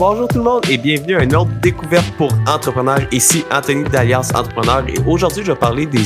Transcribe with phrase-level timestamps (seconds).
[0.00, 3.02] Bonjour tout le monde et bienvenue à une autre découverte pour entrepreneurs.
[3.12, 6.04] Ici Anthony d'Alias Entrepreneur et aujourd'hui je vais parler des,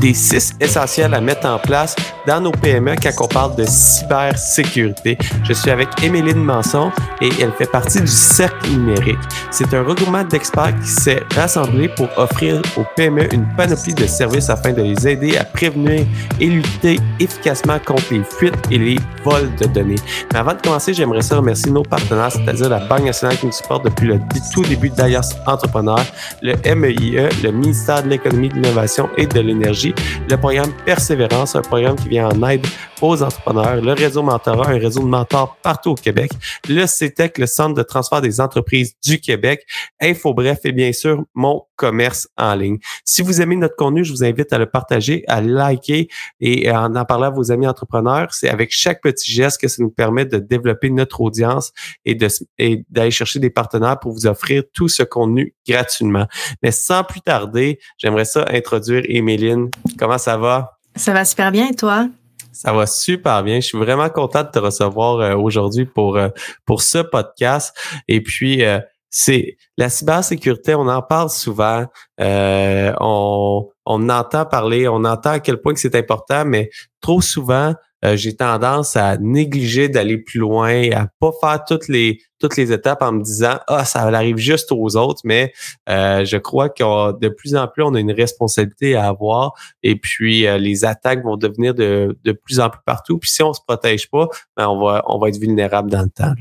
[0.00, 1.96] des six essentiels à mettre en place
[2.28, 5.18] dans nos PME quand on parle de cybersécurité.
[5.42, 9.18] Je suis avec Émeline Manson et elle fait partie du Cercle numérique.
[9.50, 14.48] C'est un regroupement d'experts qui s'est rassemblé pour offrir aux PME une panoplie de services
[14.48, 16.06] afin de les aider à prévenir
[16.38, 19.98] et lutter efficacement contre les fuites et les vols de données.
[20.32, 23.84] Mais avant de commencer, j'aimerais ça remercier nos partenaires, c'est-à-dire la Banque qui nous supporte
[23.84, 24.20] depuis le
[24.52, 26.04] tout début d'Alias Entrepreneur,
[26.42, 29.94] le MEIE, e, le ministère de l'Économie, de l'Innovation et de l'Énergie,
[30.28, 32.66] le programme Persévérance, un programme qui vient en aide
[33.00, 36.30] aux entrepreneurs, le réseau Mentorat, un réseau de mentors partout au Québec,
[36.68, 39.66] le CETEC, le Centre de transfert des entreprises du Québec,
[40.00, 42.78] Info Bref et bien sûr mon commerce en ligne.
[43.04, 46.08] Si vous aimez notre contenu, je vous invite à le partager, à liker
[46.40, 48.32] et à en parler à vos amis entrepreneurs.
[48.32, 51.72] C'est avec chaque petit geste que ça nous permet de développer notre audience
[52.04, 56.26] et d'aller chercher des partenaires pour vous offrir tout ce contenu gratuitement.
[56.62, 59.70] Mais sans plus tarder, j'aimerais ça introduire Emeline.
[59.98, 60.78] Comment ça va?
[60.96, 62.08] Ça va super bien et toi?
[62.54, 63.56] Ça va super bien.
[63.56, 66.28] Je suis vraiment content de te recevoir euh, aujourd'hui pour euh,
[66.64, 67.76] pour ce podcast.
[68.06, 68.78] Et puis euh,
[69.10, 71.86] c'est la cybersécurité, on en parle souvent,
[72.18, 77.74] on, on entend parler, on entend à quel point que c'est important, mais trop souvent,
[78.04, 82.72] euh, j'ai tendance à négliger d'aller plus loin, à pas faire toutes les toutes les
[82.72, 85.52] étapes en me disant ah ça arrive juste aux autres, mais
[85.88, 89.52] euh, je crois que de plus en plus on a une responsabilité à avoir
[89.82, 93.18] et puis euh, les attaques vont devenir de, de plus en plus partout.
[93.18, 96.10] Puis si on se protège pas, ben on va on va être vulnérable dans le
[96.10, 96.34] temps.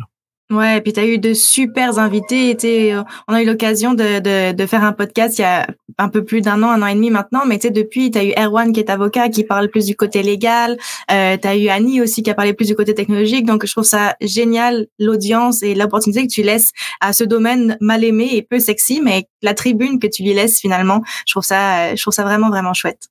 [0.54, 2.56] Ouais, et puis tu as eu de super invités.
[2.94, 5.66] Euh, on a eu l'occasion de, de, de, faire un podcast il y a
[5.98, 7.42] un peu plus d'un an, un an et demi maintenant.
[7.48, 9.96] Mais tu sais, depuis, tu as eu Erwan qui est avocat, qui parle plus du
[9.96, 10.78] côté légal.
[11.12, 13.46] Euh, tu as eu Annie aussi qui a parlé plus du côté technologique.
[13.46, 16.72] Donc, je trouve ça génial, l'audience et l'opportunité que tu laisses
[17.02, 20.60] à ce domaine mal aimé et peu sexy, mais la tribune que tu lui laisses
[20.60, 23.10] finalement, je trouve ça, je trouve ça vraiment, vraiment chouette.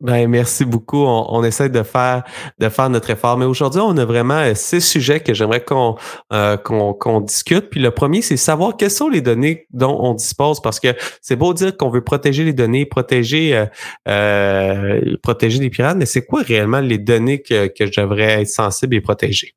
[0.00, 1.04] Ben, merci beaucoup.
[1.04, 2.24] On, essaie de faire
[2.58, 3.36] de faire notre effort.
[3.36, 5.96] Mais aujourd'hui, on a vraiment euh, six sujets que j'aimerais qu'on
[6.32, 7.70] euh, qu'on discute.
[7.70, 10.88] Puis le premier, c'est savoir quelles sont les données dont on dispose, parce que
[11.20, 13.66] c'est beau dire qu'on veut protéger les données, protéger euh,
[14.08, 18.48] euh protéger les pirates, mais c'est quoi réellement les données que, que je devrais être
[18.48, 19.54] sensible et protéger?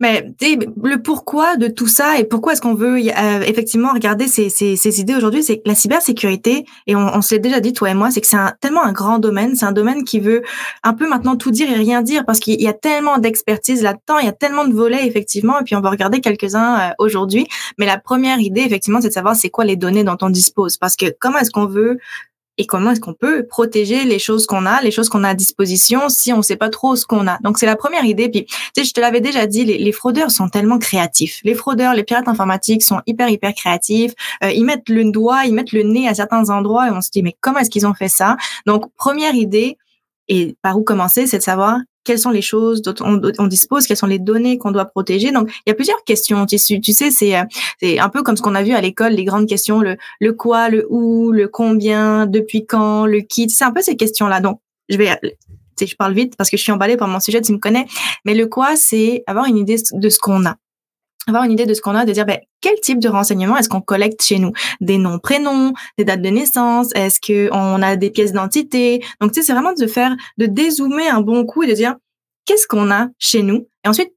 [0.00, 4.48] Mais le pourquoi de tout ça et pourquoi est-ce qu'on veut euh, effectivement regarder ces,
[4.48, 7.94] ces, ces idées aujourd'hui, c'est la cybersécurité, et on, on s'est déjà dit, toi et
[7.94, 10.42] moi, c'est que c'est tellement un grand domaine, c'est un domaine qui veut
[10.82, 14.18] un peu maintenant tout dire et rien dire parce qu'il y a tellement d'expertise là-dedans,
[14.18, 17.46] il y a tellement de volets effectivement, et puis on va regarder quelques-uns euh, aujourd'hui.
[17.78, 20.76] Mais la première idée, effectivement, c'est de savoir c'est quoi les données dont on dispose,
[20.76, 21.98] parce que comment est-ce qu'on veut
[22.58, 25.34] et comment est-ce qu'on peut protéger les choses qu'on a, les choses qu'on a à
[25.34, 27.38] disposition si on ne sait pas trop ce qu'on a?
[27.38, 28.28] Donc c'est la première idée.
[28.28, 31.40] Puis tu sais, je te l'avais déjà dit, les, les, fraudeurs sont tellement créatifs.
[31.44, 34.12] Les fraudeurs, les pirates informatiques sont hyper hyper créatifs.
[34.44, 37.10] Euh, ils mettent le doigt, ils mettent le nez à certains endroits et on se
[37.10, 38.36] dit mais comment est-ce qu'ils ont fait ça?
[38.66, 39.78] Donc première idée
[40.28, 43.96] et par où commencer, c'est de savoir quelles sont les choses dont on, dispose, quelles
[43.96, 45.30] sont les données qu'on doit protéger.
[45.30, 46.46] Donc, il y a plusieurs questions.
[46.46, 47.44] Tu, tu sais, c'est euh,
[47.80, 50.32] c'est un peu comme ce qu'on a vu à l'école, les grandes questions, le, le
[50.32, 53.48] quoi, le où, le combien, depuis quand, le qui.
[53.50, 54.40] C'est un peu ces questions-là.
[54.40, 55.10] Donc, je vais
[55.80, 57.86] je parle vite parce que je suis emballée par mon sujet, tu me connais.
[58.24, 60.56] Mais le quoi, c'est avoir une idée de ce qu'on a
[61.26, 63.68] avoir une idée de ce qu'on a, de dire ben, quel type de renseignements est-ce
[63.68, 64.52] qu'on collecte chez nous?
[64.80, 69.04] Des noms, prénoms, des dates de naissance, est-ce qu'on a des pièces d'identité?
[69.20, 71.96] Donc, tu sais, c'est vraiment de faire, de dézoomer un bon coup et de dire
[72.44, 73.68] qu'est-ce qu'on a chez nous?
[73.84, 74.12] Et ensuite,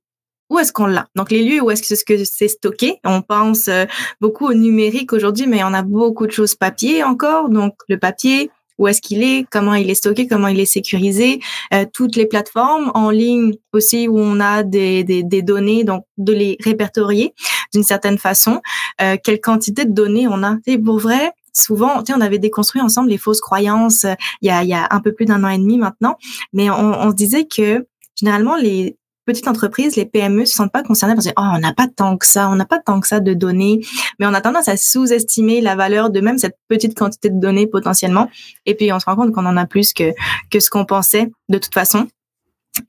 [0.49, 1.07] où est-ce qu'on l'a?
[1.15, 2.99] Donc, les lieux où est-ce que c'est stocké?
[3.03, 3.85] On pense euh,
[4.21, 7.49] beaucoup au numérique aujourd'hui, mais on a beaucoup de choses papier encore.
[7.49, 11.40] Donc, le papier, où est-ce qu'il est, comment il est stocké, comment il est sécurisé,
[11.74, 16.06] euh, toutes les plateformes en ligne aussi où on a des, des, des données, donc
[16.18, 17.34] de les répertorier
[17.74, 18.62] d'une certaine façon,
[19.02, 20.58] euh, quelle quantité de données on a.
[20.66, 24.63] Et pour vrai, souvent, on avait déconstruit ensemble les fausses croyances euh, il, y a,
[24.63, 26.18] il y a un peu plus d'un an et demi maintenant,
[26.53, 30.83] mais on, on se disait que généralement les petites entreprises, les PME se sentent pas
[30.83, 33.07] concernées parce que oh, on n'a pas tant que ça, on n'a pas tant que
[33.07, 33.81] ça de données,
[34.19, 37.68] mais on a tendance à sous-estimer la valeur de même cette petite quantité de données
[37.68, 38.30] potentiellement.
[38.66, 40.13] Et puis on se rend compte qu'on en a plus que
[40.50, 42.07] que ce qu'on pensait de toute façon.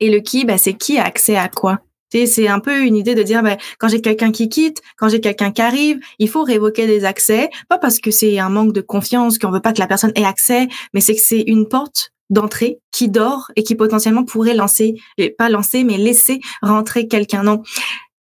[0.00, 1.80] Et le qui, bah, c'est qui a accès à quoi?
[2.12, 5.20] C'est un peu une idée de dire, bah, quand j'ai quelqu'un qui quitte, quand j'ai
[5.20, 8.80] quelqu'un qui arrive, il faut révoquer des accès, pas parce que c'est un manque de
[8.80, 12.12] confiance, qu'on veut pas que la personne ait accès, mais c'est que c'est une porte
[12.30, 14.94] d'entrée qui dort et qui potentiellement pourrait lancer,
[15.38, 17.42] pas lancer, mais laisser rentrer quelqu'un.
[17.42, 17.62] Non.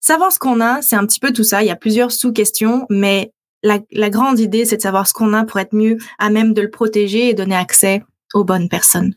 [0.00, 1.62] Savoir ce qu'on a, c'est un petit peu tout ça.
[1.62, 3.32] Il y a plusieurs sous-questions, mais
[3.62, 6.54] la, la grande idée, c'est de savoir ce qu'on a pour être mieux à même
[6.54, 8.02] de le protéger et donner accès
[8.34, 9.14] aux bonnes personnes.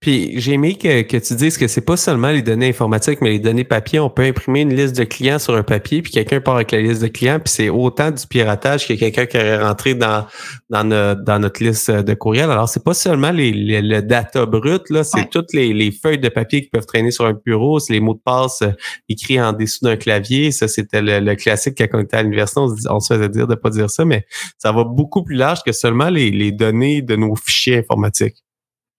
[0.00, 3.30] Puis j'ai aimé que, que, tu dises que c'est pas seulement les données informatiques, mais
[3.30, 3.98] les données papier.
[3.98, 6.80] On peut imprimer une liste de clients sur un papier, puis quelqu'un part avec la
[6.80, 10.26] liste de clients, puis c'est autant du piratage que quelqu'un qui aurait rentré dans,
[10.70, 10.88] dans,
[11.20, 12.50] dans notre liste de courriel.
[12.50, 16.28] Alors, c'est pas seulement les, le data brut, là, c'est toutes les, les, feuilles de
[16.28, 18.70] papier qui peuvent traîner sur un bureau, c'est les mots de passe euh,
[19.08, 20.52] écrits en dessous d'un clavier.
[20.52, 23.54] Ça, c'était le, classique quand on était à l'université, on, on, se faisait dire de
[23.54, 24.24] pas dire ça, mais
[24.58, 28.44] ça va beaucoup plus large que seulement les, les données de nos fichiers informatiques.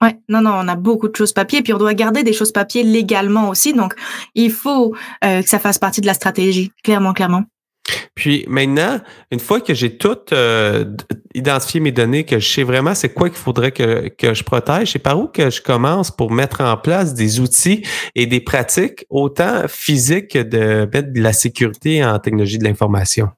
[0.01, 2.51] Ouais, non, non, on a beaucoup de choses papier, puis on doit garder des choses
[2.51, 3.73] papier légalement aussi.
[3.73, 3.95] Donc,
[4.33, 4.93] il faut
[5.23, 7.43] euh, que ça fasse partie de la stratégie, clairement, clairement.
[8.15, 8.99] Puis maintenant,
[9.31, 10.85] une fois que j'ai tout euh,
[11.33, 14.99] identifié mes données, que je sais vraiment c'est quoi qu'il faudrait que, je protège, c'est
[14.99, 17.83] par où que je commence pour mettre en place des outils
[18.15, 23.29] et des pratiques autant physiques que de mettre de la sécurité en technologie de l'information?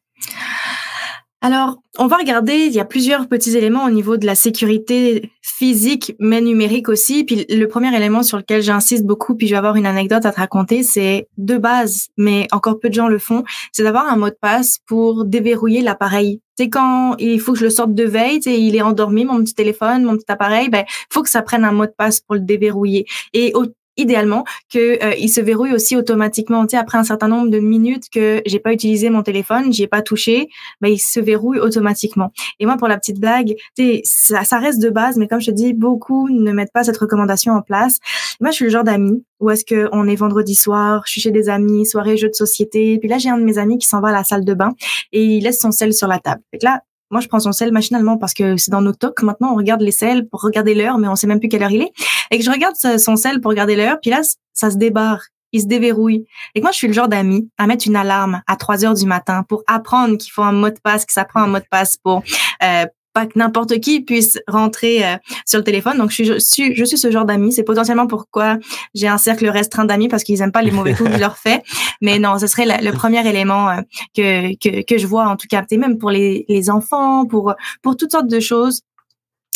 [1.39, 5.31] Alors, on va regarder, il y a plusieurs petits éléments au niveau de la sécurité
[5.41, 7.23] physique, mais numérique aussi.
[7.25, 10.31] Puis le premier élément sur lequel j'insiste beaucoup, puis je vais avoir une anecdote à
[10.31, 14.15] te raconter, c'est de base, mais encore peu de gens le font, c'est d'avoir un
[14.15, 16.41] mot de passe pour déverrouiller l'appareil.
[16.57, 19.53] C'est quand il faut que je le sorte de veille, il est endormi, mon petit
[19.53, 22.41] téléphone, mon petit appareil, ben faut que ça prenne un mot de passe pour le
[22.41, 23.05] déverrouiller.
[23.33, 23.53] Et
[23.97, 26.65] idéalement que euh, il se verrouille aussi automatiquement.
[26.65, 29.83] Tu sais, après un certain nombre de minutes que j'ai pas utilisé mon téléphone, j'y
[29.83, 30.47] ai pas touché,
[30.81, 32.31] ben il se verrouille automatiquement.
[32.59, 35.41] Et moi, pour la petite blague, tu sais, ça, ça reste de base, mais comme
[35.41, 37.99] je te dis, beaucoup ne mettent pas cette recommandation en place.
[38.39, 41.21] Moi, je suis le genre d'ami où est-ce que on est vendredi soir, je suis
[41.21, 43.87] chez des amis, soirée jeux de société, puis là j'ai un de mes amis qui
[43.87, 44.73] s'en va à la salle de bain
[45.11, 46.41] et il laisse son sel sur la table.
[46.61, 49.21] Là, moi, je prends son sel machinalement parce que c'est dans nos tocs.
[49.23, 51.71] Maintenant, on regarde les sels pour regarder l'heure, mais on sait même plus quelle heure
[51.71, 51.91] il est.
[52.31, 54.21] Et que je regarde son sel pour regarder l'heure, puis là,
[54.53, 55.21] ça se débarre.
[55.53, 56.25] Il se déverrouille.
[56.53, 58.93] Et que moi, je suis le genre d'ami à mettre une alarme à 3 heures
[58.93, 61.59] du matin pour apprendre qu'il faut un mot de passe, que ça prend un mot
[61.59, 62.21] de passe pour
[62.63, 65.15] euh, pas que n'importe qui puisse rentrer euh,
[65.45, 65.97] sur le téléphone.
[65.97, 67.53] Donc, je suis, je suis, ce genre d'amis.
[67.53, 68.57] C'est potentiellement pourquoi
[68.93, 71.37] j'ai un cercle restreint d'amis parce qu'ils aiment pas les mauvais coups que je leur
[71.37, 71.63] fais.
[72.01, 73.81] Mais non, ce serait le premier élément euh,
[74.15, 77.97] que, que, que je vois, en tout cas, même pour les, les enfants, pour, pour
[77.97, 78.81] toutes sortes de choses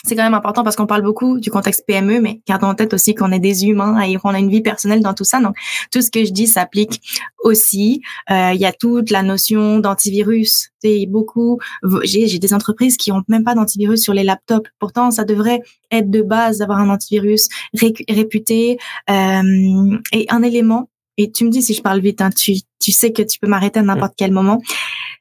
[0.03, 2.93] c'est quand même important parce qu'on parle beaucoup du contexte PME, mais gardons en tête
[2.93, 5.39] aussi qu'on est des humains et qu'on a une vie personnelle dans tout ça.
[5.39, 5.55] Donc,
[5.91, 7.01] tout ce que je dis s'applique
[7.39, 8.01] aussi.
[8.31, 10.69] Euh, il y a toute la notion d'antivirus.
[10.81, 11.59] C'est beaucoup.
[12.03, 14.69] J'ai des entreprises qui ont même pas d'antivirus sur les laptops.
[14.79, 15.61] Pourtant, ça devrait
[15.91, 17.47] être de base d'avoir un antivirus
[18.09, 18.77] réputé
[19.09, 20.89] euh, et un élément.
[21.21, 22.19] Et tu me dis si je parle vite.
[22.21, 24.59] Hein, tu, sais que tu peux m'arrêter à n'importe quel moment.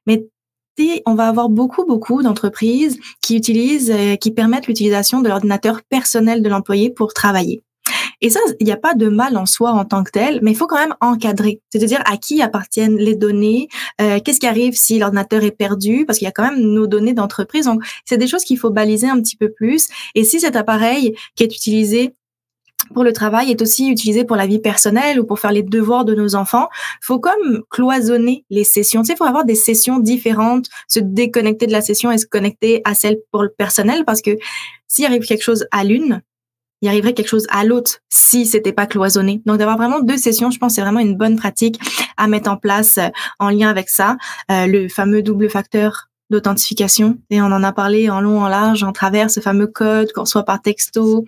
[0.06, 0.24] Mais
[1.04, 6.42] on va avoir beaucoup, beaucoup d'entreprises qui utilisent, euh, qui permettent l'utilisation de l'ordinateur personnel
[6.42, 7.62] de l'employé pour travailler.
[8.22, 10.52] Et ça, il n'y a pas de mal en soi en tant que tel, mais
[10.52, 11.60] il faut quand même encadrer.
[11.70, 13.68] C'est-à-dire à qui appartiennent les données,
[14.00, 16.86] euh, qu'est-ce qui arrive si l'ordinateur est perdu, parce qu'il y a quand même nos
[16.86, 17.66] données d'entreprise.
[17.66, 19.88] Donc, c'est des choses qu'il faut baliser un petit peu plus.
[20.14, 22.14] Et si cet appareil qui est utilisé
[22.94, 26.04] pour le travail est aussi utilisé pour la vie personnelle ou pour faire les devoirs
[26.04, 26.68] de nos enfants.
[27.00, 29.02] Faut comme cloisonner les sessions.
[29.02, 32.82] Tu sais, faut avoir des sessions différentes, se déconnecter de la session et se connecter
[32.84, 34.36] à celle pour le personnel parce que
[34.88, 36.22] s'il arrive quelque chose à l'une,
[36.82, 39.42] il arriverait quelque chose à l'autre si c'était pas cloisonné.
[39.44, 41.78] Donc d'avoir vraiment deux sessions, je pense c'est vraiment une bonne pratique
[42.16, 43.08] à mettre en place euh,
[43.38, 44.16] en lien avec ça,
[44.50, 48.84] euh, le fameux double facteur d'authentification et on en a parlé en long en large
[48.84, 51.24] en travers ce fameux code qu'on soit par texto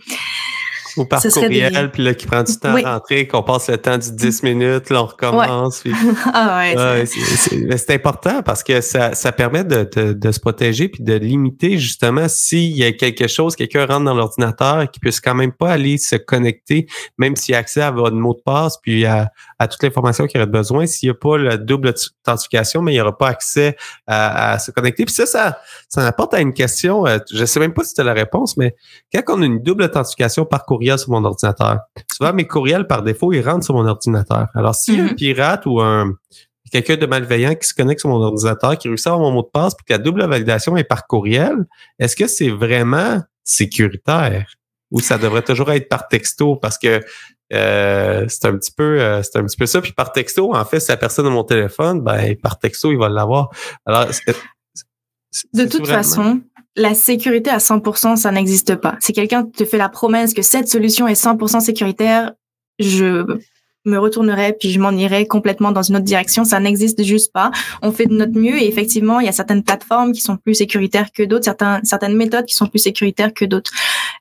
[0.97, 3.99] ou par courriel, puis là, qui prend du temps à rentrer, qu'on passe le temps
[3.99, 5.83] du 10 minutes, là, on recommence.
[6.33, 11.03] ah ouais, c'est important parce que ça, ça permet de, de, de, se protéger puis
[11.03, 15.35] de limiter justement s'il y a quelque chose, quelqu'un rentre dans l'ordinateur qui puisse quand
[15.35, 16.87] même pas aller se connecter,
[17.19, 19.31] même s'il a accès à votre mot de passe puis à,
[19.63, 20.87] à toute l'information qu'il aurait besoin.
[20.87, 23.77] S'il n'y a pas la double authentification, mais il n'y aura pas accès
[24.07, 25.05] à, à, se connecter.
[25.05, 28.01] Puis ça, ça, ça apporte à une question, euh, je sais même pas si tu
[28.01, 28.75] as la réponse, mais
[29.13, 31.81] quand on a une double authentification par courriel, sur mon ordinateur.
[32.11, 34.49] Souvent, mes courriels, par défaut, ils rentrent sur mon ordinateur.
[34.55, 35.15] Alors, si un mhm.
[35.15, 36.13] pirate ou un
[36.71, 39.43] quelqu'un de malveillant qui se connecte sur mon ordinateur, qui réussit à avoir mon mot
[39.43, 41.67] de passe, puis que la double validation est par courriel,
[41.99, 44.47] est-ce que c'est vraiment sécuritaire?
[44.91, 46.57] Ou ça devrait toujours être par texto?
[46.57, 47.01] Parce que
[47.53, 49.81] euh, c'est un petit peu euh, c'est un petit peu ça.
[49.81, 52.99] Puis par texto, en fait, si la personne a mon téléphone, ben par texto, il
[52.99, 53.51] va l'avoir.
[53.87, 54.07] Alors,
[55.55, 56.41] de toute façon,
[56.77, 58.97] la sécurité à 100%, ça n'existe pas.
[59.01, 62.33] Si quelqu'un te fait la promesse que cette solution est 100% sécuritaire,
[62.79, 63.25] je
[63.85, 66.45] me retournerai puis je m'en irai complètement dans une autre direction.
[66.45, 67.51] Ça n'existe juste pas.
[67.83, 70.55] On fait de notre mieux et effectivement, il y a certaines plateformes qui sont plus
[70.55, 73.73] sécuritaires que d'autres, certains, certaines méthodes qui sont plus sécuritaires que d'autres.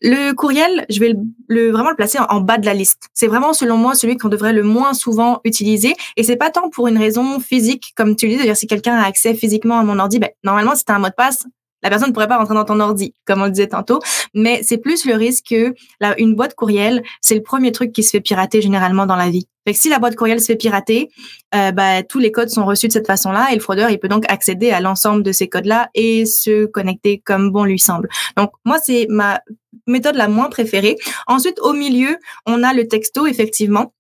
[0.02, 1.14] Le courriel, je vais
[1.48, 3.10] le, vraiment le placer en, bas de la liste.
[3.14, 5.96] C'est vraiment, selon moi, celui qu'on devrait le moins souvent utiliser.
[6.18, 8.96] Et c'est pas tant pour une raison physique, comme tu le dis, c'est-à-dire si quelqu'un
[8.96, 11.46] a accès physiquement à mon ordi, ben, normalement, si un mot de passe,
[11.84, 14.00] La personne ne pourrait pas rentrer dans ton ordi, comme on le disait tantôt,
[14.36, 15.74] mais c'est plus le risque que
[16.20, 19.48] une boîte courriel, c'est le premier truc qui se fait pirater généralement dans la vie.
[19.66, 21.10] Fait que si la boîte courriel se fait pirater,
[21.54, 24.08] euh, bah, tous les codes sont reçus de cette façon-là et le fraudeur, il peut
[24.08, 28.10] donc accéder à l'ensemble de ces codes-là et se connecter comme bon lui semble.
[28.38, 29.40] Donc, moi, c'est ma
[29.88, 30.96] méthode la moins préférée.
[31.28, 33.94] Ensuite, au milieu, on a le texto, effectivement.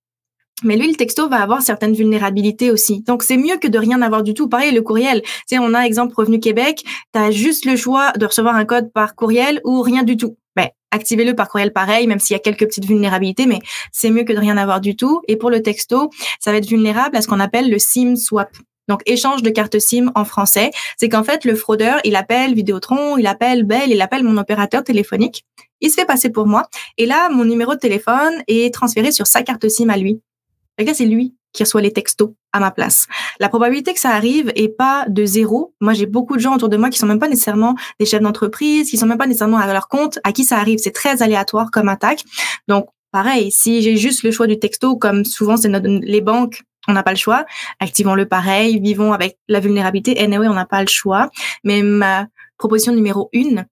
[0.63, 3.01] Mais lui, le texto va avoir certaines vulnérabilités aussi.
[3.01, 4.47] Donc, c'est mieux que de rien avoir du tout.
[4.47, 5.21] Pareil, le courriel.
[5.21, 6.83] Tu sais, on a exemple Revenu Québec.
[7.13, 10.37] Tu as juste le choix de recevoir un code par courriel ou rien du tout.
[10.91, 13.59] Activez-le par courriel pareil, même s'il y a quelques petites vulnérabilités, mais
[13.91, 15.21] c'est mieux que de rien avoir du tout.
[15.27, 18.49] Et pour le texto, ça va être vulnérable à ce qu'on appelle le SIM swap.
[18.87, 23.17] Donc, échange de carte SIM en français, c'est qu'en fait, le fraudeur, il appelle Vidéotron,
[23.17, 25.45] il appelle Bell, il appelle mon opérateur téléphonique,
[25.79, 26.67] il se fait passer pour moi,
[26.97, 30.21] et là, mon numéro de téléphone est transféré sur sa carte SIM à lui.
[30.77, 33.07] Et là, c'est lui qui reçoit les textos à ma place.
[33.39, 35.73] La probabilité que ça arrive est pas de zéro.
[35.81, 38.21] Moi, j'ai beaucoup de gens autour de moi qui sont même pas nécessairement des chefs
[38.21, 40.79] d'entreprise, qui sont même pas nécessairement à leur compte, à qui ça arrive.
[40.79, 42.23] C'est très aléatoire comme attaque.
[42.67, 46.93] Donc, pareil, si j'ai juste le choix du texto, comme souvent c'est les banques, on
[46.93, 47.45] n'a pas le choix.
[47.79, 50.19] Activons-le pareil, vivons avec la vulnérabilité.
[50.19, 51.29] Anyway, on n'a pas le choix.
[51.63, 52.27] Mais ma
[52.57, 53.65] proposition numéro une,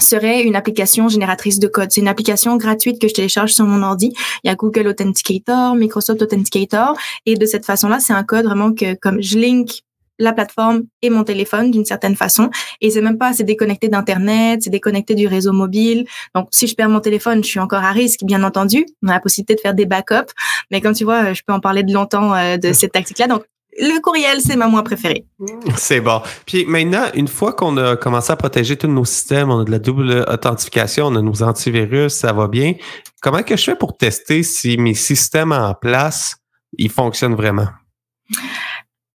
[0.00, 1.90] serait une application génératrice de code.
[1.90, 4.12] C'est une application gratuite que je télécharge sur mon ordi.
[4.44, 8.72] Il y a Google Authenticator, Microsoft Authenticator, et de cette façon-là, c'est un code vraiment
[8.72, 9.82] que comme je link
[10.18, 12.50] la plateforme et mon téléphone d'une certaine façon.
[12.80, 16.06] Et c'est même pas, c'est déconnecté d'internet, c'est déconnecté du réseau mobile.
[16.34, 18.84] Donc, si je perds mon téléphone, je suis encore à risque, bien entendu.
[19.02, 20.32] On a la possibilité de faire des backups.
[20.70, 23.28] Mais comme tu vois, je peux en parler de longtemps euh, de cette tactique-là.
[23.28, 23.44] Donc,
[23.78, 25.24] le courriel, c'est ma moins préférée.
[25.76, 26.20] C'est bon.
[26.46, 29.70] Puis maintenant, une fois qu'on a commencé à protéger tous nos systèmes, on a de
[29.70, 32.74] la double authentification, on a nos antivirus, ça va bien.
[33.22, 36.36] Comment que je fais pour tester si mes systèmes en place,
[36.76, 37.68] ils fonctionnent vraiment?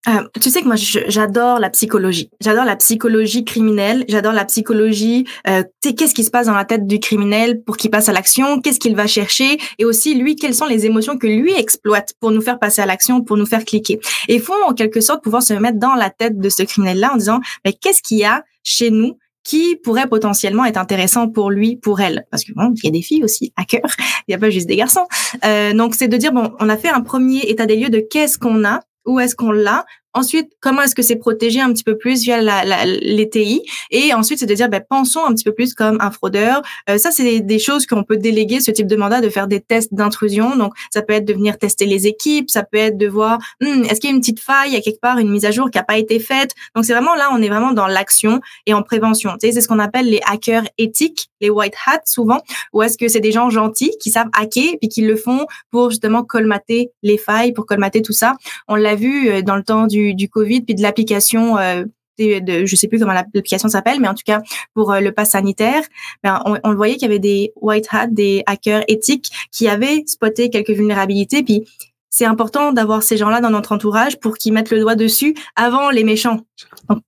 [0.08, 2.30] Euh, tu sais que moi, j'adore la psychologie.
[2.40, 4.04] J'adore la psychologie criminelle.
[4.08, 5.26] J'adore la psychologie.
[5.46, 8.08] Euh, tu sais, qu'est-ce qui se passe dans la tête du criminel pour qu'il passe
[8.08, 8.60] à l'action?
[8.60, 9.58] Qu'est-ce qu'il va chercher?
[9.78, 12.86] Et aussi, lui, quelles sont les émotions que lui exploite pour nous faire passer à
[12.86, 14.00] l'action, pour nous faire cliquer?
[14.28, 17.12] Et il faut, en quelque sorte, pouvoir se mettre dans la tête de ce criminel-là
[17.12, 21.50] en disant, mais qu'est-ce qu'il y a chez nous qui pourrait potentiellement être intéressant pour
[21.50, 22.26] lui, pour elle.
[22.30, 23.80] Parce que bon, il y a des filles aussi, à cœur,
[24.28, 25.06] il n'y a pas juste des garçons.
[25.44, 28.00] Euh, donc, c'est de dire, bon, on a fait un premier état des lieux de
[28.00, 29.84] qu'est-ce qu'on a, où est-ce qu'on l'a?
[30.12, 33.62] Ensuite, comment est-ce que c'est protégé un petit peu plus via la, la, les TI
[33.92, 36.62] Et ensuite, c'est de dire, ben, pensons un petit peu plus comme un fraudeur.
[36.88, 39.60] Euh, ça, c'est des, choses qu'on peut déléguer, ce type de mandat, de faire des
[39.60, 40.56] tests d'intrusion.
[40.56, 43.84] Donc, ça peut être de venir tester les équipes, ça peut être de voir, hmm,
[43.84, 45.52] est-ce qu'il y a une petite faille, il y a quelque part une mise à
[45.52, 46.54] jour qui n'a pas été faite?
[46.74, 49.32] Donc, c'est vraiment là, on est vraiment dans l'action et en prévention.
[49.40, 52.40] Tu sais, c'est ce qu'on appelle les hackers éthiques, les white hats souvent,
[52.72, 55.90] ou est-ce que c'est des gens gentils qui savent hacker puis qui le font pour
[55.90, 58.36] justement colmater les failles, pour colmater tout ça?
[58.68, 61.84] On l'a vu euh, dans le temps du du, Covid, puis de l'application euh,
[62.18, 64.42] de, je sais plus comment l'application s'appelle, mais en tout cas
[64.74, 65.82] pour euh, le pass sanitaire,
[66.22, 70.02] ben, on, on, voyait qu'il y avait des white hats, des hackers éthiques qui avaient
[70.06, 71.42] spoté quelques vulnérabilités.
[71.42, 71.64] Puis
[72.10, 75.90] c'est important d'avoir ces gens-là dans notre entourage pour qu'ils mettent le doigt dessus avant
[75.90, 76.40] les méchants,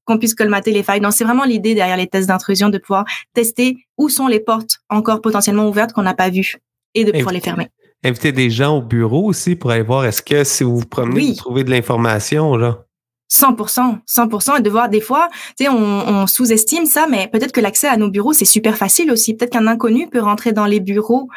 [0.04, 1.00] qu'on puisse colmater les failles.
[1.00, 3.04] Donc c'est vraiment l'idée derrière les tests d'intrusion de pouvoir
[3.34, 6.56] tester où sont les portes encore potentiellement ouvertes qu'on n'a pas vues
[6.94, 7.68] et de pouvoir les fermer
[8.04, 11.28] inviter des gens au bureau aussi pour aller voir est-ce que si vous vous promenez,
[11.28, 12.84] vous trouvez de l'information, là.
[13.30, 17.52] 100%, 100% et de voir des fois, tu sais, on, on sous-estime ça, mais peut-être
[17.52, 19.34] que l'accès à nos bureaux c'est super facile aussi.
[19.34, 21.28] Peut-être qu'un inconnu peut rentrer dans les bureaux,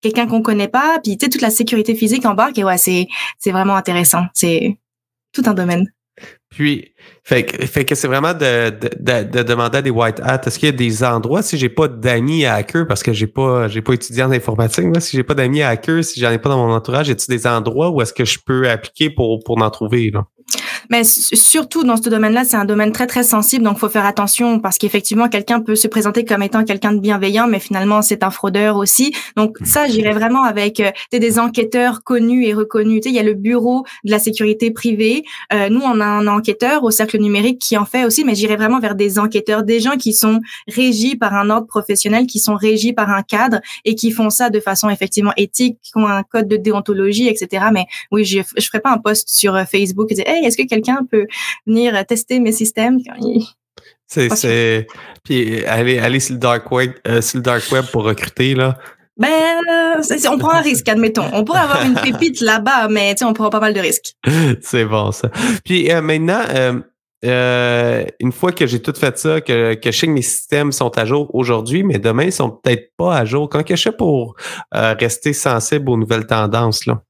[0.00, 3.06] quelqu'un qu'on connaît pas, puis tu sais toute la sécurité physique embarque et ouais, c'est
[3.38, 4.24] c'est vraiment intéressant.
[4.34, 4.78] C'est
[5.32, 5.86] tout un domaine.
[6.50, 6.92] Puis,
[7.22, 10.40] fait, fait que c'est vraiment de, de, de, demander à des white hats.
[10.44, 13.68] Est-ce qu'il y a des endroits, si j'ai pas d'amis hackers, parce que j'ai pas
[13.68, 16.66] j'ai pas étudié en informatique, si j'ai pas d'amis hackers, si j'en ai pas dans
[16.66, 19.70] mon entourage, y a des endroits où est-ce que je peux appliquer pour, pour en
[19.70, 20.10] trouver?
[20.10, 20.26] Là?
[20.88, 24.60] Mais surtout dans ce domaine-là, c'est un domaine très très sensible, donc faut faire attention
[24.60, 28.30] parce qu'effectivement, quelqu'un peut se présenter comme étant quelqu'un de bienveillant, mais finalement c'est un
[28.30, 29.14] fraudeur aussi.
[29.36, 33.00] Donc ça, j'irais vraiment avec euh, des enquêteurs connus et reconnus.
[33.02, 35.24] Tu sais, il y a le bureau de la sécurité privée.
[35.52, 38.56] Euh, nous, on a un enquêteur au cercle numérique qui en fait aussi, mais j'irais
[38.56, 42.54] vraiment vers des enquêteurs, des gens qui sont régis par un ordre professionnel, qui sont
[42.54, 46.22] régis par un cadre et qui font ça de façon effectivement éthique, qui ont un
[46.22, 47.66] code de déontologie, etc.
[47.72, 50.56] Mais oui, je je ferai pas un post sur euh, Facebook et dire, hey, est-ce
[50.56, 51.26] que quelqu'un peut
[51.66, 52.98] venir tester mes systèmes.
[54.06, 54.86] C'est, c'est,
[55.22, 58.76] puis aller, aller sur le dark web, euh, sur le dark web pour recruter là.
[59.16, 59.60] Ben,
[60.30, 61.26] on prend un risque, admettons.
[61.32, 64.14] On pourrait avoir une pépite là-bas, mais on prend pas mal de risques.
[64.62, 65.30] c'est bon ça.
[65.64, 66.40] Puis euh, maintenant,
[67.24, 70.72] euh, une fois que j'ai tout fait ça, que, que je sais que mes systèmes
[70.72, 73.48] sont à jour aujourd'hui, mais demain ils sont peut-être pas à jour.
[73.48, 74.34] Quand que je fais pour
[74.72, 77.02] rester sensible aux nouvelles tendances là?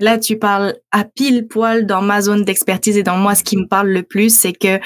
[0.00, 3.56] Là, tu parles à pile poil dans ma zone d'expertise et dans moi, ce qui
[3.56, 4.80] me parle le plus, c'est que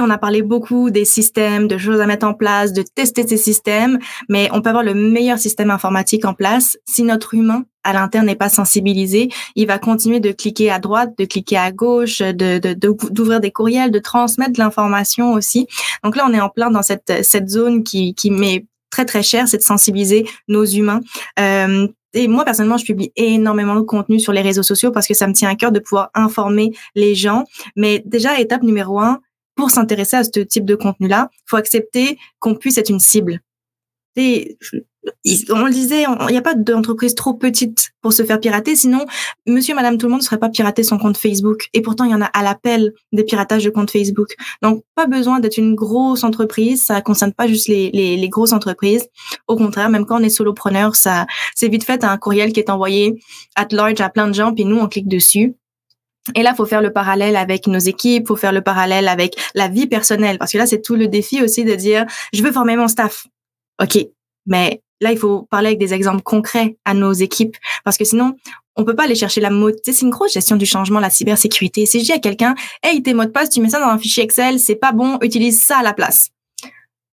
[0.00, 3.36] on a parlé beaucoup des systèmes, de choses à mettre en place, de tester ces
[3.36, 3.98] systèmes,
[4.28, 6.76] mais on peut avoir le meilleur système informatique en place.
[6.86, 11.12] Si notre humain à l'interne n'est pas sensibilisé, il va continuer de cliquer à droite,
[11.18, 15.66] de cliquer à gauche, d'ouvrir des courriels, de transmettre de l'information aussi.
[16.02, 19.22] Donc là, on est en plein dans cette cette zone qui qui met très très
[19.22, 21.00] cher, c'est de sensibiliser nos humains.
[21.38, 21.86] Euh,
[22.16, 25.26] et moi personnellement, je publie énormément de contenu sur les réseaux sociaux parce que ça
[25.26, 27.44] me tient à cœur de pouvoir informer les gens.
[27.76, 29.20] Mais déjà, étape numéro un,
[29.54, 33.40] pour s'intéresser à ce type de contenu-là, faut accepter qu'on puisse être une cible.
[34.16, 38.74] On le disait, il n'y a pas d'entreprise trop petite pour se faire pirater.
[38.74, 39.04] Sinon,
[39.46, 41.68] monsieur, madame, tout le monde ne serait pas piraté son compte Facebook.
[41.74, 44.34] Et pourtant, il y en a à l'appel des piratages de compte Facebook.
[44.62, 46.84] Donc, pas besoin d'être une grosse entreprise.
[46.84, 49.06] Ça concerne pas juste les, les, les grosses entreprises.
[49.46, 52.70] Au contraire, même quand on est solopreneur, ça, c'est vite fait un courriel qui est
[52.70, 53.14] envoyé
[53.54, 55.54] at large à plein de gens, puis nous, on clique dessus.
[56.34, 59.68] Et là, faut faire le parallèle avec nos équipes, faut faire le parallèle avec la
[59.68, 62.76] vie personnelle, parce que là, c'est tout le défi aussi de dire, je veux former
[62.76, 63.28] mon staff.
[63.82, 63.98] OK,
[64.46, 68.34] mais là, il faut parler avec des exemples concrets à nos équipes parce que sinon,
[68.76, 69.70] on peut pas aller chercher la mot.
[69.84, 71.86] C'est une grosse gestion du changement, la cybersécurité.
[71.86, 73.98] Si je dis à quelqu'un, hey, tes mots de passe, tu mets ça dans un
[73.98, 76.30] fichier Excel, c'est pas bon, utilise ça à la place.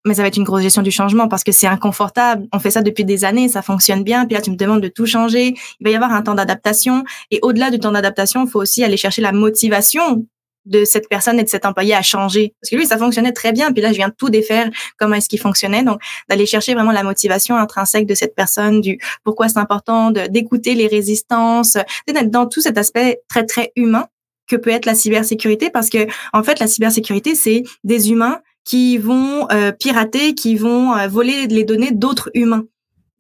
[0.07, 2.47] Mais ça va être une grosse gestion du changement parce que c'est inconfortable.
[2.55, 4.25] On fait ça depuis des années, ça fonctionne bien.
[4.25, 5.55] Puis là, tu me demandes de tout changer.
[5.79, 7.05] Il va y avoir un temps d'adaptation.
[7.31, 10.25] Et au-delà du temps d'adaptation, il faut aussi aller chercher la motivation
[10.67, 12.55] de cette personne et de cet employé à changer.
[12.61, 13.73] Parce que lui, ça fonctionnait très bien.
[13.73, 15.83] Puis là, je viens de tout défaire comment est-ce qu'il fonctionnait.
[15.83, 20.75] Donc, d'aller chercher vraiment la motivation intrinsèque de cette personne, du pourquoi c'est important d'écouter
[20.75, 21.77] les résistances,
[22.07, 24.07] d'être dans tout cet aspect très, très humain
[24.47, 25.71] que peut être la cybersécurité.
[25.71, 30.95] Parce que, en fait, la cybersécurité, c'est des humains qui vont euh, pirater, qui vont
[30.95, 32.65] euh, voler les données d'autres humains.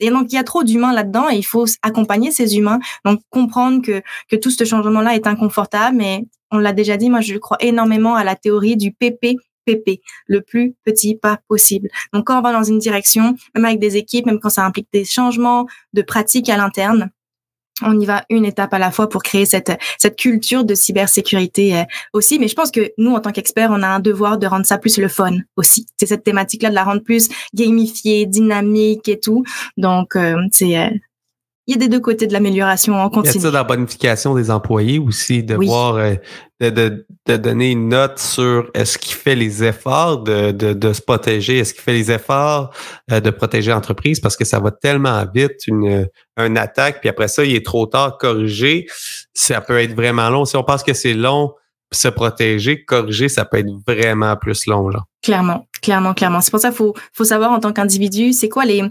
[0.00, 2.80] Et donc, il y a trop d'humains là-dedans et il faut accompagner ces humains.
[3.04, 7.21] Donc, comprendre que, que tout ce changement-là est inconfortable, mais on l'a déjà dit, moi
[7.21, 11.88] je crois énormément à la théorie du PPPP, le plus petit pas possible.
[12.12, 14.88] Donc quand on va dans une direction, même avec des équipes, même quand ça implique
[14.92, 17.11] des changements de pratiques à l'interne,
[17.83, 21.76] on y va une étape à la fois pour créer cette cette culture de cybersécurité
[21.76, 22.39] euh, aussi.
[22.39, 24.78] Mais je pense que nous, en tant qu'experts, on a un devoir de rendre ça
[24.78, 25.87] plus le fun aussi.
[25.97, 29.45] C'est cette thématique-là de la rendre plus gamifiée, dynamique et tout.
[29.76, 30.89] Donc euh, c'est euh,
[31.71, 33.30] il y a des deux côtés de l'amélioration en continu.
[33.30, 36.15] Il y a ça dans la bonification des employés aussi, de voir, euh,
[36.61, 41.00] de, de, donner une note sur est-ce qu'il fait les efforts de, de, de se
[41.00, 42.75] protéger, est-ce qu'il fait les efforts
[43.13, 44.19] euh, de protéger l'entreprise?
[44.19, 47.87] Parce que ça va tellement vite, une, une attaque, puis après ça, il est trop
[47.87, 48.89] tard corriger.
[49.33, 50.45] Ça peut être vraiment long.
[50.45, 51.54] Si on pense que c'est long,
[51.93, 54.89] se protéger, corriger, ça peut être vraiment plus long.
[54.89, 55.04] Là.
[55.23, 56.40] Clairement, clairement, clairement.
[56.40, 58.82] C'est pour ça qu'il faut, faut savoir en tant qu'individu, c'est quoi les,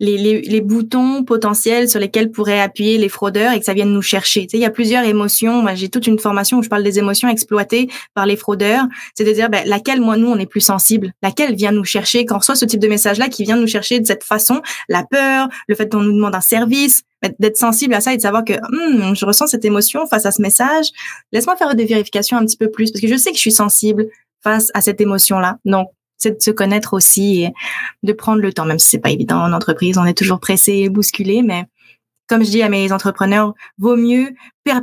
[0.00, 3.92] les, les, les, boutons potentiels sur lesquels pourraient appuyer les fraudeurs et que ça vienne
[3.92, 4.42] nous chercher.
[4.42, 5.62] Tu sais, il y a plusieurs émotions.
[5.62, 8.84] Moi, j'ai toute une formation où je parle des émotions exploitées par les fraudeurs.
[9.14, 11.12] C'est de dire ben, laquelle, moi, nous, on est plus sensible?
[11.22, 12.24] Laquelle vient nous chercher?
[12.24, 14.62] Quand reçoit ce type de message-là qui vient nous chercher de cette façon.
[14.88, 17.02] La peur, le fait qu'on nous demande un service,
[17.38, 20.30] d'être sensible à ça et de savoir que hum, je ressens cette émotion face à
[20.30, 20.88] ce message.
[21.32, 23.52] Laisse-moi faire des vérifications un petit peu plus parce que je sais que je suis
[23.52, 24.06] sensible
[24.42, 25.58] face à cette émotion-là.
[25.64, 25.88] Donc,
[26.24, 27.52] c'est de se connaître aussi et
[28.02, 30.72] de prendre le temps, même si c'est pas évident en entreprise, on est toujours pressé
[30.72, 31.64] et bousculé, mais
[32.26, 34.30] comme je dis à mes entrepreneurs, vaut mieux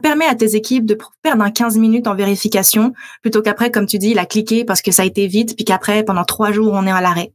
[0.02, 3.98] permet à tes équipes de perdre un 15 minutes en vérification plutôt qu'après, comme tu
[3.98, 6.86] dis, la cliquer parce que ça a été vite, puis qu'après, pendant trois jours, on
[6.86, 7.34] est à l'arrêt.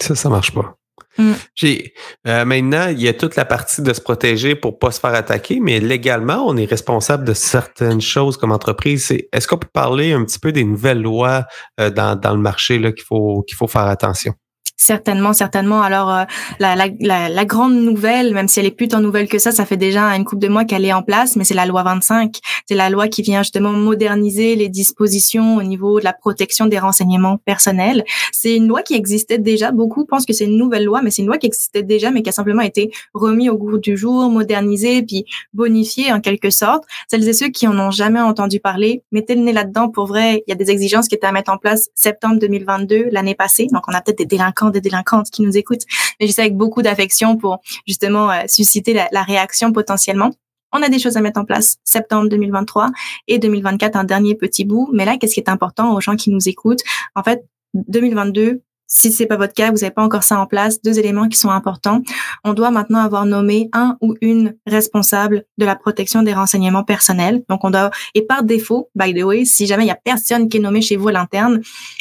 [0.00, 0.76] Ça, ça marche pas.
[1.20, 1.34] Mm.
[1.54, 1.92] J'ai
[2.26, 5.14] euh, maintenant, il y a toute la partie de se protéger pour pas se faire
[5.14, 9.12] attaquer, mais légalement, on est responsable de certaines choses comme entreprise.
[9.32, 11.44] Est-ce qu'on peut parler un petit peu des nouvelles lois
[11.78, 14.34] euh, dans, dans le marché là qu'il faut qu'il faut faire attention?
[14.80, 15.82] Certainement, certainement.
[15.82, 16.24] Alors, euh,
[16.58, 19.52] la, la, la, la, grande nouvelle, même si elle est plus tant nouvelle que ça,
[19.52, 21.82] ça fait déjà une couple de mois qu'elle est en place, mais c'est la loi
[21.82, 22.38] 25.
[22.66, 26.78] C'est la loi qui vient justement moderniser les dispositions au niveau de la protection des
[26.78, 28.04] renseignements personnels.
[28.32, 29.70] C'est une loi qui existait déjà.
[29.70, 32.22] Beaucoup pensent que c'est une nouvelle loi, mais c'est une loi qui existait déjà, mais
[32.22, 36.84] qui a simplement été remise au goût du jour, modernisée, puis bonifiée en quelque sorte.
[37.06, 39.90] Celles et ceux qui en ont jamais entendu parler, mettez le nez là-dedans.
[39.90, 43.08] Pour vrai, il y a des exigences qui étaient à mettre en place septembre 2022,
[43.10, 43.66] l'année passée.
[43.70, 45.84] Donc, on a peut-être des délinquants des délinquantes qui nous écoutent.
[46.18, 50.30] Mais je avec beaucoup d'affection pour justement euh, susciter la, réaction potentiellement.
[50.72, 51.76] On a des choses à mettre en place.
[51.84, 52.90] Septembre 2023
[53.28, 54.88] et 2024, un dernier petit bout.
[54.92, 56.82] Mais là, qu'est-ce qui est important aux gens qui nous écoutent?
[57.14, 60.82] En fait, 2022, si c'est pas votre cas, vous n'avez pas encore ça en place,
[60.82, 62.02] deux éléments qui sont importants.
[62.42, 67.44] On doit maintenant avoir nommé un ou une responsable de la protection des renseignements personnels.
[67.48, 70.48] Donc, on doit, et par défaut, by the way, si jamais il y a personne
[70.48, 71.60] qui est nommé chez vous à l'interne,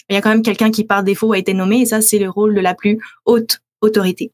[0.10, 2.18] il y a quand même quelqu'un qui par défaut a été nommé et ça, c'est
[2.18, 4.34] le rôle de la plus haute autorité.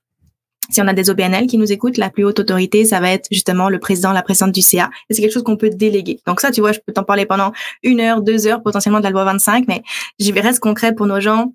[0.69, 3.27] si on a des OBNL qui nous écoutent, la plus haute autorité, ça va être
[3.31, 4.89] justement le président, la présidente du CA.
[5.09, 6.21] Et c'est quelque chose qu'on peut déléguer.
[6.25, 7.51] Donc ça, tu vois, je peux t'en parler pendant
[7.83, 9.83] une heure, deux heures, potentiellement de la loi 25, mais
[10.19, 11.51] j'y vais reste concret pour nos gens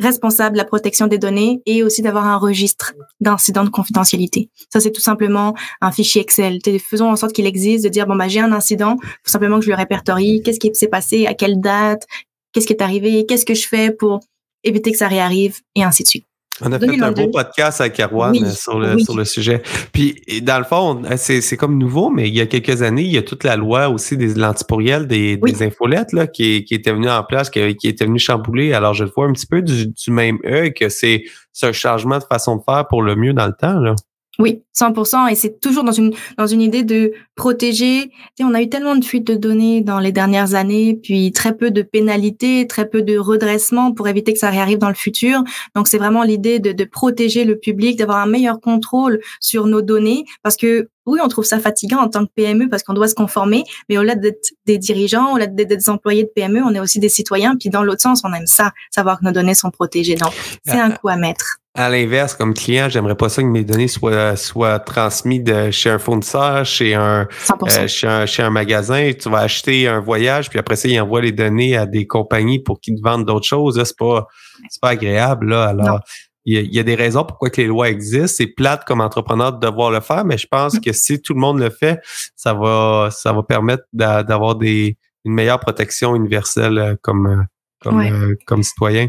[0.00, 4.50] responsables de la protection des données et aussi d'avoir un registre d'incidents de confidentialité.
[4.72, 6.58] Ça, c'est tout simplement un fichier Excel.
[6.84, 9.64] Faisons en sorte qu'il existe, de dire, bon, bah, j'ai un incident, faut simplement que
[9.64, 12.06] je le répertorie, qu'est-ce qui s'est passé, à quelle date,
[12.52, 14.20] qu'est-ce qui est arrivé, qu'est-ce que je fais pour
[14.64, 16.29] éviter que ça réarrive, et ainsi de suite.
[16.62, 19.62] On a fait un beau podcast avec Erwan euh, sur, le, sur le sujet.
[19.92, 23.12] Puis, dans le fond, euh, c'est comme nouveau, mais il y a quelques années, il
[23.12, 26.92] y a toute la loi aussi des l'antiporiel des, des infolettes là, qui, qui était
[26.92, 28.72] venue en place, qui, qui était venue chambouler.
[28.72, 31.24] Alors, je le vois un petit peu du, du même œil que c'est
[31.62, 33.78] un changement de façon de faire pour le mieux dans le temps.
[33.78, 33.94] Là.
[34.40, 35.30] Oui, 100%.
[35.30, 38.10] Et c'est toujours dans une, dans une idée de protéger.
[38.36, 41.54] Tu on a eu tellement de fuites de données dans les dernières années, puis très
[41.54, 45.44] peu de pénalités, très peu de redressement pour éviter que ça réarrive dans le futur.
[45.74, 49.82] Donc, c'est vraiment l'idée de, de protéger le public, d'avoir un meilleur contrôle sur nos
[49.82, 53.08] données parce que oui, on trouve ça fatigant en tant que PME parce qu'on doit
[53.08, 56.80] se conformer, mais au-delà d'être des dirigeants, au-delà d'être des employés de PME, on est
[56.80, 57.56] aussi des citoyens.
[57.56, 60.14] Puis dans l'autre sens, on aime ça, savoir que nos données sont protégées.
[60.14, 60.32] Donc,
[60.64, 61.59] c'est un coup à mettre.
[61.80, 65.88] À l'inverse, comme client, j'aimerais pas ça que mes données soient, soient transmises de chez
[65.88, 69.12] un fournisseur, chez un, euh, chez un, chez un magasin.
[69.18, 72.58] Tu vas acheter un voyage, puis après ça, ils envoient les données à des compagnies
[72.58, 73.82] pour qu'ils te vendent d'autres choses.
[73.82, 74.26] C'est pas,
[74.68, 75.68] c'est pas agréable, là.
[75.68, 76.00] Alors,
[76.44, 78.34] il y, a, des raisons pourquoi que les lois existent.
[78.36, 80.80] C'est plate comme entrepreneur de devoir le faire, mais je pense mm.
[80.80, 81.98] que si tout le monde le fait,
[82.36, 87.42] ça va, ça va permettre d'avoir des, une meilleure protection universelle euh, comme, euh,
[87.80, 89.08] comme, comme citoyen.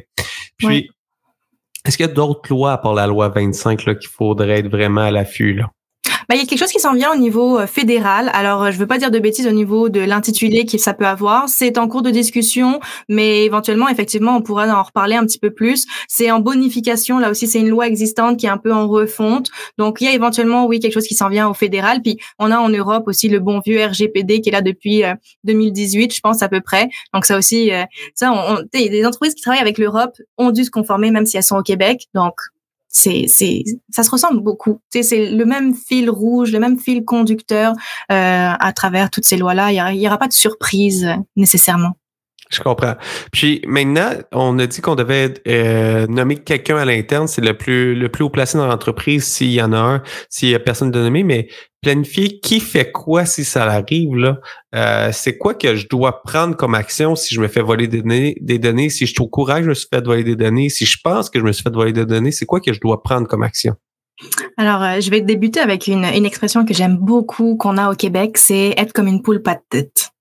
[0.58, 0.90] Puis,
[1.86, 5.02] est-ce qu'il y a d'autres lois à part la loi 25 qu'il faudrait être vraiment
[5.02, 5.54] à l'affût?
[5.54, 5.72] Là?
[6.30, 8.30] Bah, il y a quelque chose qui s'en vient au niveau euh, fédéral.
[8.34, 11.06] Alors, euh, je veux pas dire de bêtises au niveau de l'intitulé que ça peut
[11.06, 11.50] avoir.
[11.50, 12.80] C'est en cours de discussion,
[13.10, 15.86] mais éventuellement, effectivement, on pourra en reparler un petit peu plus.
[16.08, 17.20] C'est en bonification.
[17.20, 19.50] Là aussi, c'est une loi existante qui est un peu en refonte.
[19.78, 22.02] Donc, il y a éventuellement, oui, quelque chose qui s'en vient au fédéral.
[22.02, 25.04] Puis, on a en Europe aussi le bon vieux RGPD qui est là depuis
[25.44, 26.90] 2018, euh, je pense à peu près.
[27.14, 27.72] Donc, ça aussi,
[28.16, 31.38] ça, on, on, des entreprises qui travaillent avec l'Europe ont dû se conformer, même si
[31.38, 32.08] elles sont au Québec.
[32.14, 32.36] Donc,
[32.92, 34.80] c'est c'est ça se ressemble beaucoup.
[34.90, 37.74] C'est le même fil rouge, le même fil conducteur
[38.12, 39.72] euh, à travers toutes ces lois là.
[39.72, 41.94] Il y aura, pas de surprise nécessairement.
[42.54, 42.96] Je comprends.
[43.32, 47.96] Puis maintenant, on a dit qu'on devait euh, nommer quelqu'un à l'interne, c'est le plus
[47.96, 50.92] le plus haut placé dans l'entreprise s'il y en a un, s'il y a personne
[50.92, 51.48] de nommer, mais
[51.82, 54.40] planifier qui fait quoi si ça arrive là.
[54.76, 58.02] Euh, c'est quoi que je dois prendre comme action si je me fais voler des
[58.02, 60.86] données, des données, si je courant que je me suis fait voler des données, si
[60.86, 63.02] je pense que je me suis fait voler des données, c'est quoi que je dois
[63.02, 63.76] prendre comme action?
[64.58, 67.96] Alors, euh, je vais débuter avec une, une expression que j'aime beaucoup qu'on a au
[67.96, 70.12] Québec, c'est être comme une poule pas de tête.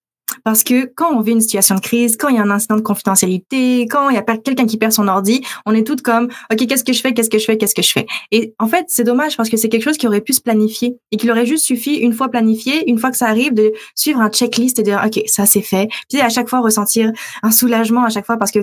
[0.45, 2.77] Parce que quand on vit une situation de crise, quand il y a un incident
[2.77, 6.29] de confidentialité, quand il y a quelqu'un qui perd son ordi, on est toutes comme,
[6.53, 8.07] OK, qu'est-ce que je fais, qu'est-ce que je fais, qu'est-ce que je fais?
[8.31, 10.97] Et en fait, c'est dommage parce que c'est quelque chose qui aurait pu se planifier
[11.11, 14.21] et qu'il aurait juste suffi, une fois planifié, une fois que ça arrive, de suivre
[14.21, 15.89] un checklist et de dire, OK, ça c'est fait.
[16.09, 17.13] Puis à chaque fois ressentir
[17.43, 18.61] un soulagement à chaque fois parce que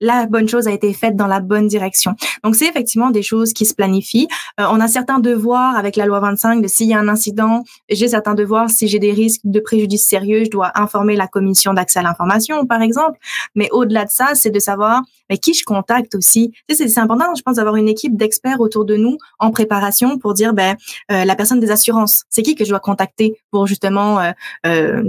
[0.00, 2.14] la bonne chose a été faite dans la bonne direction.
[2.44, 4.28] Donc, c'est effectivement des choses qui se planifient.
[4.58, 7.64] Euh, on a certains devoirs avec la loi 25 de s'il y a un incident,
[7.88, 11.74] j'ai certains devoirs, si j'ai des risques de préjudice sérieux, je dois informer la commission
[11.74, 13.18] d'accès à l'information, par exemple.
[13.54, 16.52] Mais au-delà de ça, c'est de savoir mais qui je contacte aussi.
[16.68, 20.52] c'est important, je pense, d'avoir une équipe d'experts autour de nous en préparation pour dire,
[20.52, 20.76] ben,
[21.12, 24.32] euh, la personne des assurances, c'est qui que je dois contacter pour justement euh,
[24.66, 25.04] euh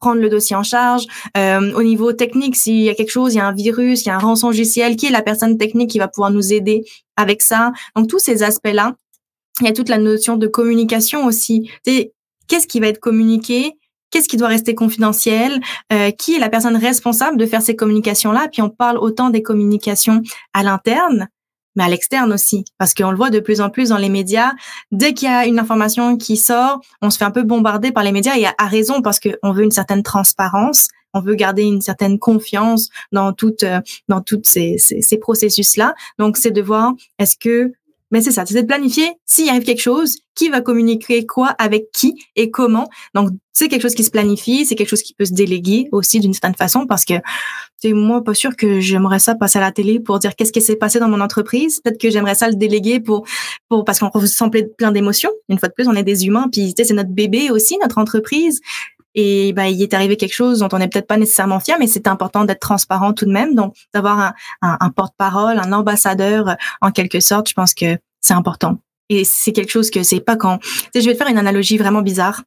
[0.00, 1.06] prendre le dossier en charge.
[1.36, 4.08] Euh, au niveau technique, s'il y a quelque chose, il y a un virus, il
[4.08, 6.84] y a un rançon logiciel, qui est la personne technique qui va pouvoir nous aider
[7.16, 7.72] avec ça?
[7.96, 8.94] Donc tous ces aspects-là.
[9.60, 11.68] Il y a toute la notion de communication aussi.
[11.84, 13.72] Qu'est-ce qui va être communiqué?
[14.10, 15.60] Qu'est-ce qui doit rester confidentiel?
[15.92, 18.48] Euh, Qui est la personne responsable de faire ces communications-là?
[18.50, 20.22] Puis on parle autant des communications
[20.54, 21.28] à l'interne
[21.78, 24.52] mais à l'externe aussi, parce qu'on le voit de plus en plus dans les médias.
[24.90, 28.02] Dès qu'il y a une information qui sort, on se fait un peu bombarder par
[28.02, 31.80] les médias et à raison parce qu'on veut une certaine transparence, on veut garder une
[31.80, 35.94] certaine confiance dans toutes euh, dans toutes ces, ces, ces processus là.
[36.18, 37.72] Donc c'est de voir est-ce que
[38.10, 41.90] mais c'est ça, c'est de planifier s'il arrive quelque chose, qui va communiquer quoi avec
[41.92, 42.88] qui et comment.
[43.14, 46.20] Donc, c'est quelque chose qui se planifie, c'est quelque chose qui peut se déléguer aussi
[46.20, 47.14] d'une certaine façon parce que
[47.80, 50.60] c'est moi pas sûr que j'aimerais ça passer à la télé pour dire qu'est-ce qui
[50.60, 51.80] s'est passé dans mon entreprise.
[51.80, 53.24] Peut-être que j'aimerais ça le déléguer pour
[53.68, 55.30] pour parce qu'on ressent plein d'émotions.
[55.48, 58.60] Une fois de plus, on est des humains, puis c'est notre bébé aussi, notre entreprise.
[59.14, 61.86] Et bah, il est arrivé quelque chose dont on n'est peut-être pas nécessairement fier, mais
[61.86, 63.54] c'est important d'être transparent tout de même.
[63.54, 68.78] Donc, d'avoir un, un, porte-parole, un ambassadeur, en quelque sorte, je pense que c'est important.
[69.08, 70.60] Et c'est quelque chose que c'est pas quand.
[70.94, 72.42] je vais te faire une analogie vraiment bizarre.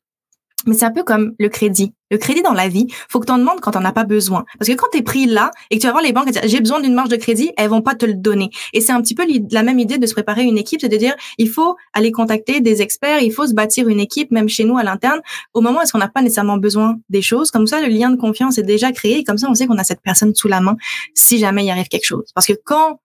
[0.65, 1.93] Mais c'est un peu comme le crédit.
[2.10, 4.43] Le crédit dans la vie, faut que tu en demandes quand on as pas besoin.
[4.60, 6.60] Parce que quand tu es pris là et que tu vas voir les banques j'ai
[6.60, 8.50] besoin d'une marge de crédit, elles vont pas te le donner.
[8.74, 10.97] Et c'est un petit peu la même idée de se préparer une équipe, c'est de
[10.97, 14.65] dire il faut aller contacter des experts, il faut se bâtir une équipe, même chez
[14.65, 15.21] nous à l'interne,
[15.54, 17.50] au moment où est-ce qu'on n'a pas nécessairement besoin des choses.
[17.50, 19.84] Comme ça, le lien de confiance est déjà créé comme ça, on sait qu'on a
[19.84, 20.76] cette personne sous la main
[21.15, 22.30] si jamais il arrive quelque chose.
[22.36, 23.00] Parce que quand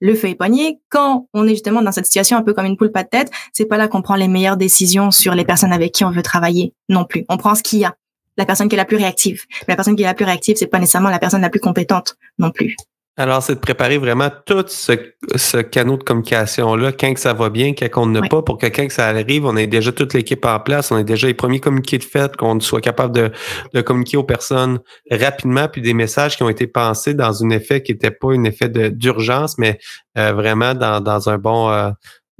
[0.00, 0.80] le feu est poigné.
[0.88, 3.30] Quand on est justement dans cette situation un peu comme une poule pas de tête,
[3.52, 6.22] c'est pas là qu'on prend les meilleures décisions sur les personnes avec qui on veut
[6.22, 7.24] travailler non plus.
[7.28, 7.94] On prend ce qu'il y a.
[8.36, 9.42] La personne qui est la plus réactive.
[9.66, 11.58] Mais la personne qui est la plus réactive, c'est pas nécessairement la personne la plus
[11.58, 12.76] compétente non plus.
[13.18, 14.92] Alors, c'est de préparer vraiment tout ce,
[15.34, 18.66] ce canot de communication-là, quand que ça va bien, quand on n'a pas, pour que
[18.66, 21.58] quand ça arrive, on ait déjà toute l'équipe en place, on ait déjà les premiers
[21.58, 23.32] communiqués de fait, qu'on soit capable de,
[23.74, 24.78] de, communiquer aux personnes
[25.10, 28.44] rapidement, puis des messages qui ont été pensés dans un effet qui n'était pas un
[28.44, 29.80] effet d'urgence, mais
[30.16, 31.70] euh, vraiment dans, dans un bon...
[31.70, 31.90] Euh,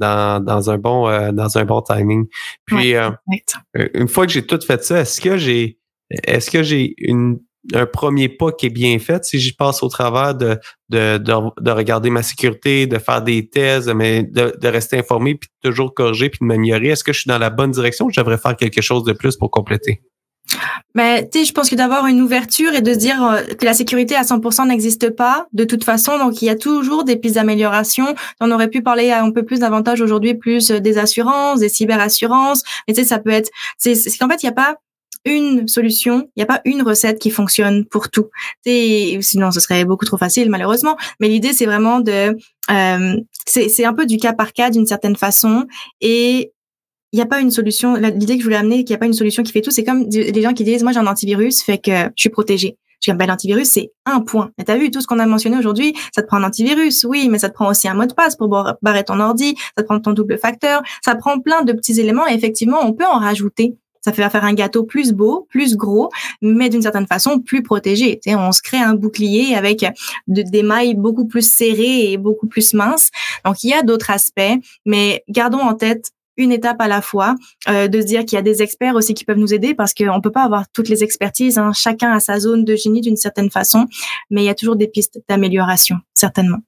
[0.01, 2.29] dans, dans un bon euh, dans un bon timing.
[2.67, 2.95] Puis
[3.75, 7.41] une fois que j'ai tout fait ça, est-ce que j'ai est-ce que j'ai une
[7.75, 9.25] un premier pas qui est bien fait.
[9.25, 13.89] Si j'y passe au travers de, de, de, regarder ma sécurité, de faire des thèses,
[13.89, 17.21] mais de, de rester informé, puis de toujours corriger, puis de m'améliorer, est-ce que je
[17.21, 20.03] suis dans la bonne direction ou je devrais faire quelque chose de plus pour compléter?
[20.95, 23.65] Mais ben, tu sais, je pense que d'avoir une ouverture et de dire euh, que
[23.65, 27.17] la sécurité à 100% n'existe pas de toute façon, donc il y a toujours des
[27.17, 28.15] pistes d'amélioration.
[28.41, 32.63] On aurait pu parler un peu plus davantage aujourd'hui, plus des assurances, des cyberassurances.
[32.87, 34.77] Mais tu sais, ça peut être, c'est qu'en fait il n'y a pas
[35.25, 38.29] une solution, il n'y a pas une recette qui fonctionne pour tout.
[38.65, 40.97] Et sinon, ce serait beaucoup trop facile, malheureusement.
[41.21, 42.37] Mais l'idée, c'est vraiment de...
[42.71, 45.67] Euh, c'est un peu du cas par cas d'une certaine façon.
[46.01, 46.53] Et
[47.13, 47.95] il n'y a pas une solution.
[47.95, 49.85] L'idée que je voulais amener, qu'il n'y a pas une solution qui fait tout, c'est
[49.85, 52.77] comme les gens qui disent, moi j'ai un antivirus, fait que je suis protégé.
[53.01, 54.51] Je dis, ben, l'antivirus, c'est un point.
[54.59, 57.29] Et t'as vu, tout ce qu'on a mentionné aujourd'hui, ça te prend un antivirus, oui,
[57.31, 58.49] mais ça te prend aussi un mot de passe pour
[58.83, 62.27] barrer ton ordi, ça te prend ton double facteur, ça prend plein de petits éléments
[62.27, 66.11] et effectivement, on peut en rajouter ça fait faire un gâteau plus beau, plus gros,
[66.43, 68.21] mais d'une certaine façon plus protégé.
[68.27, 69.85] On se crée un bouclier avec
[70.27, 73.11] des mailles beaucoup plus serrées et beaucoup plus minces.
[73.45, 74.41] Donc il y a d'autres aspects,
[74.85, 77.35] mais gardons en tête une étape à la fois,
[77.69, 79.93] euh, de se dire qu'il y a des experts aussi qui peuvent nous aider parce
[79.93, 81.59] qu'on peut pas avoir toutes les expertises.
[81.59, 81.73] Hein.
[81.75, 83.87] Chacun a sa zone de génie d'une certaine façon,
[84.31, 86.59] mais il y a toujours des pistes d'amélioration, certainement.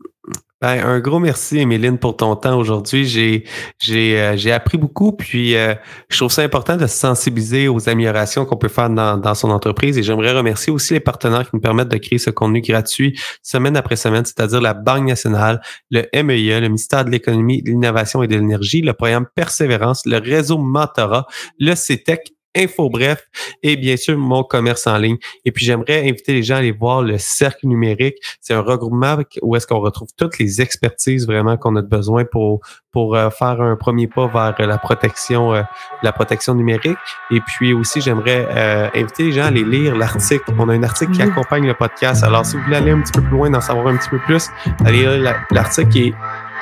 [0.62, 3.06] Ben, un gros merci, Emeline, pour ton temps aujourd'hui.
[3.06, 3.44] J'ai,
[3.78, 5.74] j'ai, euh, j'ai appris beaucoup, puis euh,
[6.10, 9.48] je trouve ça important de se sensibiliser aux améliorations qu'on peut faire dans, dans son
[9.50, 9.96] entreprise.
[9.96, 13.74] Et j'aimerais remercier aussi les partenaires qui nous permettent de créer ce contenu gratuit semaine
[13.74, 18.28] après semaine, c'est-à-dire la Banque nationale, le MEIA, le ministère de l'économie, de l'innovation et
[18.28, 21.26] de l'énergie, le programme Persévérance, le réseau Mentorat,
[21.58, 23.26] le CETEC Info Bref
[23.62, 25.18] et bien sûr mon commerce en ligne.
[25.44, 28.16] Et puis j'aimerais inviter les gens à aller voir le cercle numérique.
[28.40, 32.60] C'est un regroupement où est-ce qu'on retrouve toutes les expertises vraiment qu'on a besoin pour
[32.92, 35.62] pour euh, faire un premier pas vers la protection euh,
[36.02, 36.98] la protection numérique.
[37.30, 40.44] Et puis aussi j'aimerais euh, inviter les gens à aller lire l'article.
[40.58, 42.24] On a un article qui accompagne le podcast.
[42.24, 44.18] Alors si vous voulez aller un petit peu plus loin, d'en savoir un petit peu
[44.18, 44.48] plus,
[44.84, 46.14] allez lire l'article qui est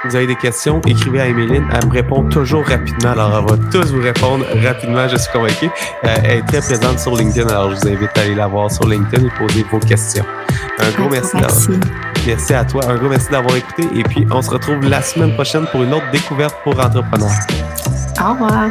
[0.04, 1.66] vous avez des questions, écrivez à Emeline.
[1.72, 3.10] Elle me répond toujours rapidement.
[3.10, 5.66] Alors, elle va tous vous répondre rapidement, je suis convaincu.
[5.66, 7.48] Euh, elle est très présente sur LinkedIn.
[7.48, 10.24] Alors, je vous invite à aller la voir sur LinkedIn et poser vos questions.
[10.80, 11.36] Un gros merci.
[11.36, 11.70] Merci.
[12.26, 12.82] merci à toi.
[12.88, 13.88] Un gros merci d'avoir écouté.
[13.94, 17.30] Et puis, on se retrouve la semaine prochaine pour une autre découverte pour entrepreneurs.
[18.20, 18.70] Au revoir.